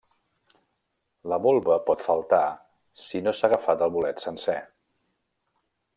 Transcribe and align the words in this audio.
La 1.33 1.37
volva 1.43 1.77
pot 1.89 2.01
faltar 2.07 2.41
si 3.03 3.23
no 3.27 3.35
s'ha 3.41 3.49
agafat 3.51 3.87
el 3.89 3.95
bolet 3.99 4.25
sencer. 4.27 4.57